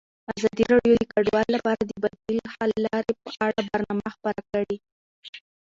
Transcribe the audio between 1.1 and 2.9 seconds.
کډوال لپاره د بدیل حل